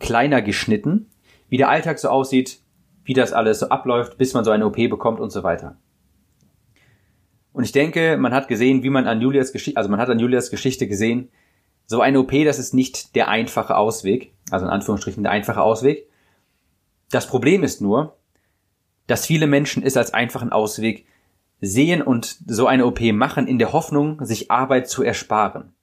kleiner 0.00 0.42
geschnitten. 0.42 1.08
Wie 1.48 1.56
der 1.56 1.68
Alltag 1.68 2.00
so 2.00 2.08
aussieht, 2.08 2.63
wie 3.04 3.14
das 3.14 3.32
alles 3.32 3.60
so 3.60 3.68
abläuft, 3.68 4.18
bis 4.18 4.34
man 4.34 4.44
so 4.44 4.50
eine 4.50 4.66
OP 4.66 4.76
bekommt 4.76 5.20
und 5.20 5.30
so 5.30 5.42
weiter. 5.42 5.76
Und 7.52 7.64
ich 7.64 7.72
denke, 7.72 8.16
man 8.16 8.34
hat 8.34 8.48
gesehen, 8.48 8.82
wie 8.82 8.90
man 8.90 9.06
an 9.06 9.20
Julias 9.20 9.52
Geschichte, 9.52 9.78
also 9.78 9.88
man 9.88 10.00
hat 10.00 10.10
an 10.10 10.18
Julias 10.18 10.50
Geschichte 10.50 10.88
gesehen, 10.88 11.30
so 11.86 12.00
eine 12.00 12.18
OP, 12.18 12.32
das 12.44 12.58
ist 12.58 12.74
nicht 12.74 13.14
der 13.14 13.28
einfache 13.28 13.76
Ausweg, 13.76 14.34
also 14.50 14.66
in 14.66 14.72
Anführungsstrichen 14.72 15.22
der 15.22 15.32
einfache 15.32 15.62
Ausweg. 15.62 16.08
Das 17.10 17.26
Problem 17.26 17.62
ist 17.62 17.80
nur, 17.80 18.16
dass 19.06 19.26
viele 19.26 19.46
Menschen 19.46 19.82
es 19.82 19.96
als 19.96 20.14
einfachen 20.14 20.50
Ausweg 20.50 21.06
sehen 21.60 22.02
und 22.02 22.38
so 22.46 22.66
eine 22.66 22.86
OP 22.86 23.00
machen 23.12 23.46
in 23.46 23.58
der 23.58 23.72
Hoffnung, 23.72 24.24
sich 24.24 24.50
Arbeit 24.50 24.88
zu 24.88 25.02
ersparen. 25.02 25.74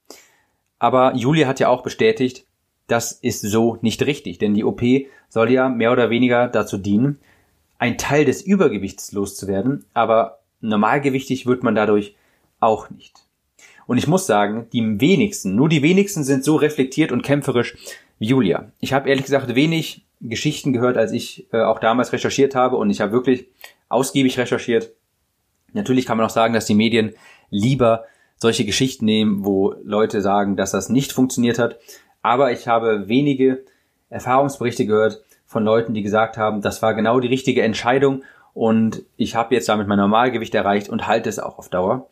Aber 0.80 1.16
Julia 1.16 1.48
hat 1.48 1.60
ja 1.60 1.70
auch 1.70 1.84
bestätigt, 1.84 2.46
das 2.92 3.14
ist 3.14 3.42
so 3.42 3.78
nicht 3.82 4.06
richtig, 4.06 4.38
denn 4.38 4.54
die 4.54 4.66
OP 4.66 4.82
soll 5.30 5.52
ja 5.52 5.70
mehr 5.70 5.94
oder 5.94 6.10
weniger 6.10 6.48
dazu 6.48 6.78
dienen, 6.78 7.20
ein 7.80 7.98
Teil 7.98 8.26
des 8.26 8.42
Übergewichts 8.42 9.14
loszuwerden, 9.14 9.86
aber 9.94 10.40
normalgewichtig 10.60 11.46
wird 11.48 11.64
man 11.64 11.74
dadurch 11.74 12.16
auch 12.60 12.90
nicht. 12.90 13.22
Und 13.88 13.98
ich 13.98 14.08
muss 14.08 14.28
sagen, 14.28 14.68
die 14.74 15.02
wenigsten, 15.02 15.56
nur 15.56 15.70
die 15.70 15.82
wenigsten 15.82 16.24
sind 16.24 16.44
so 16.44 16.58
reflektiert 16.58 17.12
und 17.12 17.24
kämpferisch 17.24 17.76
wie 18.20 18.28
Julia. 18.28 18.72
Ich 18.80 18.94
habe 18.94 19.10
ehrlich 19.10 19.26
gesagt 19.26 19.56
wenig 19.56 20.06
Geschichten 20.20 20.74
gehört, 20.74 20.98
als 20.98 21.12
ich 21.12 21.48
äh, 21.52 21.62
auch 21.62 21.80
damals 21.80 22.14
recherchiert 22.14 22.56
habe 22.56 22.76
und 22.76 22.90
ich 22.90 23.02
habe 23.02 23.12
wirklich 23.12 23.48
ausgiebig 23.90 24.38
recherchiert. 24.38 24.92
Natürlich 25.74 26.06
kann 26.06 26.18
man 26.18 26.26
auch 26.26 26.32
sagen, 26.32 26.54
dass 26.54 26.66
die 26.66 26.76
Medien 26.76 27.14
lieber 27.50 28.04
solche 28.38 28.66
Geschichten 28.66 29.06
nehmen, 29.06 29.46
wo 29.46 29.76
Leute 29.84 30.22
sagen, 30.22 30.56
dass 30.56 30.72
das 30.72 30.90
nicht 30.90 31.14
funktioniert 31.14 31.58
hat 31.58 31.80
aber 32.22 32.52
ich 32.52 32.68
habe 32.68 33.08
wenige 33.08 33.64
Erfahrungsberichte 34.10 34.86
gehört 34.86 35.22
von 35.46 35.64
Leuten, 35.64 35.94
die 35.94 36.02
gesagt 36.02 36.38
haben, 36.38 36.62
das 36.62 36.82
war 36.82 36.94
genau 36.94 37.20
die 37.20 37.28
richtige 37.28 37.62
Entscheidung 37.62 38.24
und 38.54 39.04
ich 39.18 39.36
habe 39.36 39.56
jetzt 39.56 39.70
damit 39.70 39.88
mein 39.88 39.98
Normalgewicht 39.98 40.54
erreicht 40.56 40.90
und 40.90 41.08
halte 41.08 41.30
es 41.30 41.40
auch 41.40 41.58
auf 41.58 41.70
Dauer. 41.70 42.10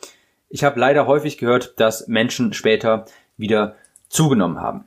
Ich 0.50 0.64
habe 0.64 0.80
leider 0.80 1.08
häufig 1.08 1.38
gehört, 1.38 1.80
dass 1.80 2.08
Menschen 2.08 2.54
später 2.54 3.06
wieder 3.38 3.76
zugenommen 4.08 4.60
haben. 4.60 4.86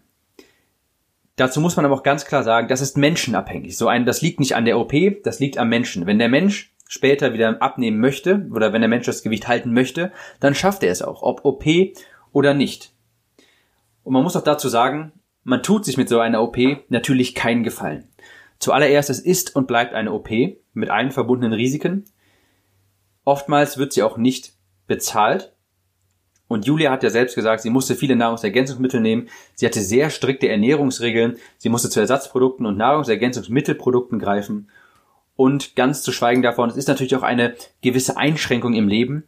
Dazu 1.37 1.61
muss 1.61 1.76
man 1.76 1.85
aber 1.85 1.95
auch 1.95 2.02
ganz 2.02 2.26
klar 2.26 2.43
sagen, 2.43 2.69
das 2.69 2.81
ist 2.81 2.97
menschenabhängig. 2.97 3.76
So 3.76 3.88
ein, 3.88 4.05
das 4.05 4.21
liegt 4.21 4.38
nicht 4.38 4.55
an 4.55 4.64
der 4.64 4.79
OP, 4.79 4.93
das 5.23 5.41
liegt 5.41 5.57
am 5.57 5.69
Menschen. 5.69 6.07
Wenn 6.07 6.19
der 6.19 6.29
Mensch 6.29 6.73
später 6.88 7.33
wieder 7.33 7.62
abnehmen 7.62 8.00
möchte 8.00 8.47
oder 8.52 8.73
wenn 8.73 8.83
der 8.83 8.88
Mensch 8.88 9.07
das 9.07 9.23
Gewicht 9.23 9.49
halten 9.49 9.73
möchte, 9.73 10.12
dann 10.41 10.55
schafft 10.55 10.83
er 10.83 10.93
es 10.93 11.00
auch, 11.00 11.23
ob 11.23 11.45
OP 11.45 11.64
oder 12.33 12.52
nicht. 12.52 12.91
Und 14.04 14.12
man 14.12 14.23
muss 14.23 14.37
auch 14.37 14.44
dazu 14.44 14.68
sagen, 14.68 15.12
man 15.44 15.62
tut 15.62 15.85
sich 15.85 15.97
mit 15.97 16.09
so 16.09 16.21
einer 16.21 16.42
OP 16.42 16.56
natürlich 16.88 17.35
keinen 17.35 17.62
Gefallen. 17.62 18.09
Zuallererst, 18.59 19.11
es 19.11 19.18
ist 19.18 19.56
und 19.56 19.66
bleibt 19.66 19.94
eine 19.94 20.12
OP 20.12 20.30
mit 20.73 20.90
allen 20.90 21.11
verbundenen 21.11 21.52
Risiken. 21.52 22.04
Oftmals 23.25 23.78
wird 23.78 23.92
sie 23.92 24.02
auch 24.02 24.16
nicht 24.16 24.52
bezahlt. 24.87 25.52
Und 26.49 26.66
Julia 26.66 26.90
hat 26.90 27.02
ja 27.02 27.11
selbst 27.11 27.35
gesagt, 27.35 27.62
sie 27.62 27.71
musste 27.71 27.97
viele 27.97 28.14
Nahrungsergänzungsmittel 28.14 29.00
nehmen. 29.00 29.28
Sie 29.54 29.66
hatte 29.66 29.80
sehr 29.80 30.11
strikte 30.11 30.49
Ernährungsregeln. 30.49 31.38
Sie 31.56 31.71
musste 31.71 31.88
zu 31.88 31.99
Ersatzprodukten 31.99 32.66
und 32.66 32.76
Nahrungsergänzungsmittelprodukten 32.76 34.18
greifen. 34.18 34.68
Und 35.35 35.76
ganz 35.76 36.02
zu 36.02 36.12
schweigen 36.12 36.42
davon, 36.42 36.68
es 36.68 36.76
ist 36.76 36.88
natürlich 36.88 37.16
auch 37.16 37.23
eine 37.23 37.54
gewisse 37.80 38.16
Einschränkung 38.16 38.75
im 38.75 38.87
Leben, 38.87 39.25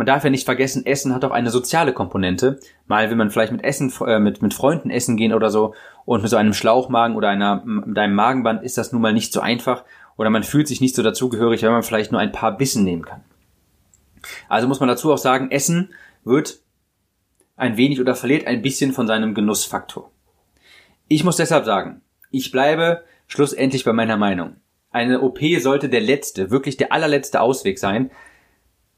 man 0.00 0.06
darf 0.06 0.24
ja 0.24 0.30
nicht 0.30 0.46
vergessen, 0.46 0.86
Essen 0.86 1.14
hat 1.14 1.26
auch 1.26 1.30
eine 1.30 1.50
soziale 1.50 1.92
Komponente. 1.92 2.58
Mal 2.86 3.10
will 3.10 3.18
man 3.18 3.28
vielleicht 3.28 3.52
mit 3.52 3.62
Essen, 3.62 3.92
äh, 4.06 4.18
mit, 4.18 4.40
mit 4.40 4.54
Freunden 4.54 4.88
essen 4.88 5.18
gehen 5.18 5.34
oder 5.34 5.50
so 5.50 5.74
und 6.06 6.22
mit 6.22 6.30
so 6.30 6.38
einem 6.38 6.54
Schlauchmagen 6.54 7.14
oder 7.16 7.28
einer, 7.28 7.62
mit 7.66 7.98
einem 7.98 8.14
Magenband 8.14 8.62
ist 8.62 8.78
das 8.78 8.92
nun 8.92 9.02
mal 9.02 9.12
nicht 9.12 9.30
so 9.30 9.40
einfach 9.40 9.84
oder 10.16 10.30
man 10.30 10.42
fühlt 10.42 10.68
sich 10.68 10.80
nicht 10.80 10.94
so 10.94 11.02
dazugehörig, 11.02 11.60
wenn 11.60 11.72
man 11.72 11.82
vielleicht 11.82 12.12
nur 12.12 12.20
ein 12.20 12.32
paar 12.32 12.56
Bissen 12.56 12.82
nehmen 12.82 13.04
kann. 13.04 13.20
Also 14.48 14.68
muss 14.68 14.80
man 14.80 14.88
dazu 14.88 15.12
auch 15.12 15.18
sagen, 15.18 15.50
Essen 15.50 15.90
wird 16.24 16.60
ein 17.56 17.76
wenig 17.76 18.00
oder 18.00 18.14
verliert 18.14 18.46
ein 18.46 18.62
bisschen 18.62 18.92
von 18.92 19.06
seinem 19.06 19.34
Genussfaktor. 19.34 20.10
Ich 21.08 21.24
muss 21.24 21.36
deshalb 21.36 21.66
sagen, 21.66 22.00
ich 22.30 22.50
bleibe 22.52 23.04
schlussendlich 23.26 23.84
bei 23.84 23.92
meiner 23.92 24.16
Meinung. 24.16 24.56
Eine 24.90 25.20
OP 25.20 25.40
sollte 25.58 25.90
der 25.90 26.00
letzte, 26.00 26.50
wirklich 26.50 26.78
der 26.78 26.90
allerletzte 26.90 27.42
Ausweg 27.42 27.78
sein, 27.78 28.10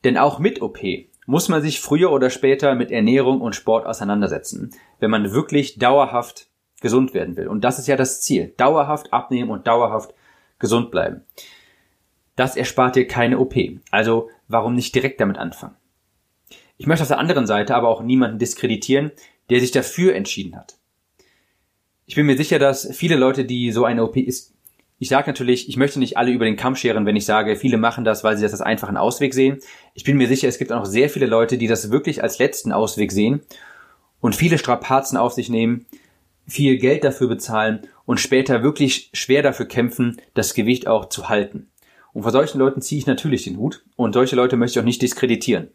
denn 0.05 0.19
auch 0.19 0.39
mit 0.39 0.63
OP 0.63 0.81
muss 1.27 1.49
man 1.49 1.63
sich 1.63 1.81
früher 1.81 2.11
oder 2.11 2.31
später 2.31 2.75
mit 2.75 2.91
Ernährung 2.91 3.41
und 3.41 3.55
Sport 3.55 3.87
auseinandersetzen, 3.87 4.73
wenn 4.99 5.11
man 5.11 5.33
wirklich 5.33 5.79
dauerhaft 5.79 6.49
gesund 6.81 7.15
werden 7.15 7.37
will. 7.37 7.49
Und 7.49 7.63
das 7.63 7.79
ist 7.79 7.87
ja 7.87 7.97
das 7.97 8.21
Ziel. 8.21 8.55
Dauerhaft 8.57 9.13
abnehmen 9.13 9.51
und 9.51 9.67
dauerhaft 9.67 10.15
gesund 10.59 10.91
bleiben. 10.91 11.23
Das 12.37 12.57
erspart 12.57 12.97
dir 12.97 13.07
keine 13.07 13.39
OP. 13.39 13.55
Also 13.91 14.31
warum 14.49 14.75
nicht 14.75 14.95
direkt 14.95 15.21
damit 15.21 15.39
anfangen? 15.39 15.77
Ich 16.77 16.87
möchte 16.87 17.03
auf 17.03 17.09
der 17.09 17.19
anderen 17.19 17.47
Seite 17.47 17.77
aber 17.77 17.89
auch 17.89 18.03
niemanden 18.03 18.39
diskreditieren, 18.39 19.13
der 19.51 19.61
sich 19.61 19.71
dafür 19.71 20.15
entschieden 20.15 20.57
hat. 20.57 20.79
Ich 22.07 22.17
bin 22.17 22.27
mir 22.27 22.37
sicher, 22.37 22.59
dass 22.59 22.89
viele 22.95 23.17
Leute, 23.17 23.45
die 23.45 23.71
so 23.71 23.85
eine 23.85 24.03
OP 24.03 24.17
ist, 24.17 24.52
ich 25.03 25.09
sage 25.09 25.29
natürlich, 25.29 25.69
ich 25.69 25.77
möchte 25.77 25.99
nicht 25.99 26.17
alle 26.17 26.31
über 26.31 26.45
den 26.45 26.55
Kamm 26.55 26.77
scheren, 26.77 27.07
wenn 27.07 27.17
ich 27.17 27.25
sage, 27.25 27.57
viele 27.57 27.77
machen 27.77 28.05
das, 28.05 28.23
weil 28.23 28.37
sie 28.37 28.45
das 28.45 28.53
als 28.53 28.61
einfachen 28.61 28.97
Ausweg 28.97 29.35
sehen. 29.35 29.59
Ich 29.95 30.05
bin 30.05 30.17
mir 30.17 30.29
sicher, 30.29 30.47
es 30.47 30.59
gibt 30.59 30.71
auch 30.71 30.79
noch 30.79 30.87
sehr 30.87 31.11
viele 31.11 31.27
Leute, 31.27 31.59
die 31.59 31.67
das 31.67 31.91
wirklich 31.91 32.23
als 32.23 32.39
letzten 32.39 32.71
Ausweg 32.71 33.11
sehen 33.11 33.41
und 34.21 34.37
viele 34.37 34.59
Strapazen 34.59 35.19
auf 35.19 35.33
sich 35.33 35.49
nehmen, 35.49 35.87
viel 36.47 36.79
Geld 36.79 37.03
dafür 37.03 37.27
bezahlen 37.27 37.81
und 38.05 38.21
später 38.21 38.63
wirklich 38.63 39.11
schwer 39.13 39.43
dafür 39.43 39.67
kämpfen, 39.67 40.21
das 40.35 40.55
Gewicht 40.55 40.87
auch 40.87 41.09
zu 41.09 41.29
halten. 41.29 41.69
Und 42.13 42.23
vor 42.23 42.31
solchen 42.31 42.61
Leuten 42.61 42.81
ziehe 42.81 43.01
ich 43.01 43.07
natürlich 43.09 43.43
den 43.43 43.57
Hut 43.57 43.85
und 43.97 44.13
solche 44.13 44.37
Leute 44.37 44.57
möchte 44.57 44.79
ich 44.79 44.83
auch 44.83 44.87
nicht 44.87 45.03
diskreditieren. 45.03 45.73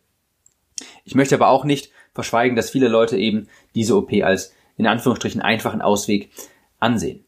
Ich 1.04 1.16
möchte 1.16 1.36
aber 1.36 1.50
auch 1.50 1.66
nicht 1.66 1.92
verschweigen, 2.14 2.56
dass 2.56 2.70
viele 2.70 2.88
Leute 2.88 3.18
eben 3.18 3.50
diese 3.76 3.98
OP 3.98 4.14
als 4.24 4.54
in 4.78 4.88
Anführungsstrichen 4.88 5.42
einfachen 5.42 5.82
Ausweg 5.82 6.32
ansehen. 6.80 7.26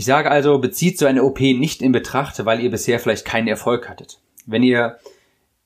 Ich 0.00 0.06
sage 0.06 0.30
also, 0.30 0.58
bezieht 0.58 0.98
so 0.98 1.04
eine 1.04 1.22
OP 1.22 1.40
nicht 1.40 1.82
in 1.82 1.92
Betracht, 1.92 2.42
weil 2.46 2.60
ihr 2.60 2.70
bisher 2.70 2.98
vielleicht 3.00 3.26
keinen 3.26 3.48
Erfolg 3.48 3.86
hattet. 3.86 4.18
Wenn 4.46 4.62
ihr 4.62 4.96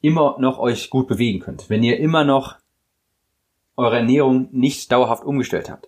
immer 0.01 0.35
noch 0.41 0.59
euch 0.59 0.91
gut 0.91 1.07
bewegen 1.07 1.39
könnt, 1.39 1.71
wenn 1.71 1.85
ihr 1.85 2.01
immer 2.01 2.25
noch 2.25 2.57
eure 3.77 3.99
Ernährung 3.99 4.49
nicht 4.51 4.91
dauerhaft 4.91 5.23
umgestellt 5.23 5.71
habt, 5.71 5.87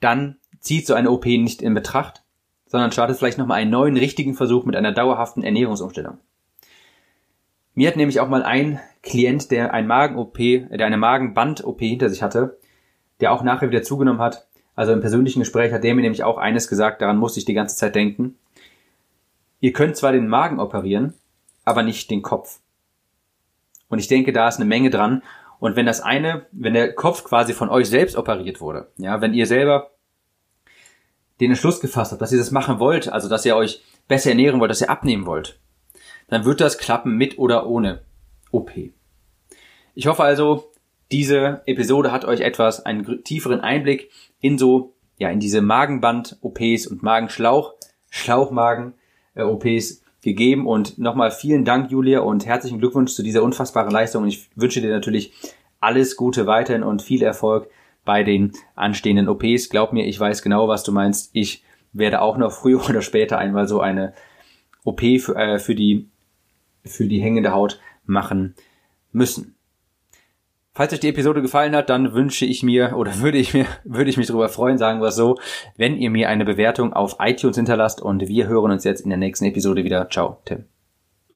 dann 0.00 0.38
zieht 0.58 0.84
so 0.84 0.94
eine 0.94 1.12
OP 1.12 1.26
nicht 1.26 1.62
in 1.62 1.74
Betracht, 1.74 2.24
sondern 2.66 2.90
startet 2.90 3.18
vielleicht 3.18 3.38
nochmal 3.38 3.60
einen 3.60 3.70
neuen 3.70 3.96
richtigen 3.96 4.34
Versuch 4.34 4.64
mit 4.64 4.74
einer 4.74 4.90
dauerhaften 4.90 5.44
Ernährungsumstellung. 5.44 6.18
Mir 7.74 7.86
hat 7.86 7.96
nämlich 7.96 8.18
auch 8.18 8.28
mal 8.28 8.42
ein 8.42 8.80
Klient, 9.04 9.52
der 9.52 9.72
ein 9.72 9.86
Magen-OP, 9.86 10.38
der 10.38 10.86
eine 10.86 10.96
Magenband-OP 10.96 11.78
hinter 11.78 12.10
sich 12.10 12.20
hatte, 12.20 12.58
der 13.20 13.30
auch 13.30 13.44
nachher 13.44 13.70
wieder 13.70 13.84
zugenommen 13.84 14.20
hat. 14.20 14.48
Also 14.76 14.92
im 14.92 15.00
persönlichen 15.00 15.40
Gespräch 15.40 15.72
hat 15.72 15.82
der 15.82 15.94
mir 15.94 16.02
nämlich 16.02 16.22
auch 16.22 16.36
eines 16.36 16.68
gesagt, 16.68 17.02
daran 17.02 17.16
musste 17.16 17.40
ich 17.40 17.46
die 17.46 17.54
ganze 17.54 17.76
Zeit 17.76 17.94
denken. 17.94 18.38
Ihr 19.60 19.72
könnt 19.72 19.96
zwar 19.96 20.12
den 20.12 20.28
Magen 20.28 20.60
operieren, 20.60 21.14
aber 21.64 21.82
nicht 21.82 22.10
den 22.10 22.22
Kopf. 22.22 22.60
Und 23.88 23.98
ich 23.98 24.06
denke, 24.06 24.32
da 24.32 24.46
ist 24.48 24.56
eine 24.56 24.66
Menge 24.66 24.90
dran. 24.90 25.22
Und 25.58 25.76
wenn 25.76 25.86
das 25.86 26.02
eine, 26.02 26.46
wenn 26.52 26.74
der 26.74 26.94
Kopf 26.94 27.24
quasi 27.24 27.54
von 27.54 27.70
euch 27.70 27.88
selbst 27.88 28.16
operiert 28.16 28.60
wurde, 28.60 28.88
ja, 28.98 29.22
wenn 29.22 29.32
ihr 29.32 29.46
selber 29.46 29.90
den 31.40 31.50
Entschluss 31.50 31.80
gefasst 31.80 32.12
habt, 32.12 32.20
dass 32.20 32.32
ihr 32.32 32.38
das 32.38 32.50
machen 32.50 32.78
wollt, 32.78 33.08
also 33.08 33.28
dass 33.28 33.46
ihr 33.46 33.56
euch 33.56 33.82
besser 34.08 34.30
ernähren 34.30 34.60
wollt, 34.60 34.70
dass 34.70 34.82
ihr 34.82 34.90
abnehmen 34.90 35.24
wollt, 35.24 35.58
dann 36.28 36.44
wird 36.44 36.60
das 36.60 36.76
klappen 36.76 37.16
mit 37.16 37.38
oder 37.38 37.66
ohne 37.66 38.02
OP. 38.50 38.72
Ich 39.94 40.06
hoffe 40.06 40.22
also, 40.22 40.70
diese 41.12 41.62
Episode 41.66 42.12
hat 42.12 42.24
euch 42.24 42.40
etwas, 42.40 42.84
einen 42.84 43.22
tieferen 43.24 43.60
Einblick 43.60 44.10
in 44.40 44.58
so, 44.58 44.94
ja, 45.18 45.30
in 45.30 45.40
diese 45.40 45.62
Magenband-OPs 45.62 46.86
und 46.86 47.02
Magenschlauch, 47.02 47.74
Schlauchmagen-OPs 48.10 50.02
gegeben. 50.22 50.66
Und 50.66 50.98
nochmal 50.98 51.30
vielen 51.30 51.64
Dank, 51.64 51.90
Julia, 51.90 52.20
und 52.20 52.46
herzlichen 52.46 52.78
Glückwunsch 52.78 53.12
zu 53.12 53.22
dieser 53.22 53.42
unfassbaren 53.42 53.90
Leistung. 53.90 54.24
Und 54.24 54.28
ich 54.28 54.50
wünsche 54.56 54.80
dir 54.80 54.90
natürlich 54.90 55.32
alles 55.80 56.16
Gute 56.16 56.46
weiterhin 56.46 56.82
und 56.82 57.02
viel 57.02 57.22
Erfolg 57.22 57.68
bei 58.04 58.22
den 58.22 58.52
anstehenden 58.74 59.28
OPs. 59.28 59.68
Glaub 59.68 59.92
mir, 59.92 60.06
ich 60.06 60.18
weiß 60.18 60.42
genau, 60.42 60.68
was 60.68 60.82
du 60.82 60.92
meinst. 60.92 61.30
Ich 61.32 61.62
werde 61.92 62.20
auch 62.20 62.36
noch 62.36 62.52
früher 62.52 62.84
oder 62.88 63.02
später 63.02 63.38
einmal 63.38 63.68
so 63.68 63.80
eine 63.80 64.14
OP 64.84 65.00
für, 65.20 65.36
äh, 65.36 65.58
für 65.58 65.74
die 65.74 66.08
für 66.84 67.06
die 67.06 67.20
hängende 67.20 67.52
Haut 67.52 67.80
machen 68.04 68.54
müssen. 69.12 69.55
Falls 70.76 70.92
euch 70.92 71.00
die 71.00 71.08
Episode 71.08 71.40
gefallen 71.40 71.74
hat, 71.74 71.88
dann 71.88 72.12
wünsche 72.12 72.44
ich 72.44 72.62
mir 72.62 72.98
oder 72.98 73.18
würde 73.20 73.38
ich 73.38 73.54
mir 73.54 73.64
würde 73.84 74.10
ich 74.10 74.18
mich 74.18 74.26
darüber 74.26 74.50
freuen, 74.50 74.76
sagen 74.76 75.00
wir 75.00 75.08
es 75.08 75.16
so, 75.16 75.38
wenn 75.78 75.96
ihr 75.96 76.10
mir 76.10 76.28
eine 76.28 76.44
Bewertung 76.44 76.92
auf 76.92 77.16
iTunes 77.18 77.56
hinterlasst 77.56 78.02
und 78.02 78.28
wir 78.28 78.46
hören 78.46 78.72
uns 78.72 78.84
jetzt 78.84 79.00
in 79.00 79.08
der 79.08 79.18
nächsten 79.18 79.46
Episode 79.46 79.84
wieder. 79.84 80.10
Ciao, 80.10 80.36
Tim. 80.44 80.75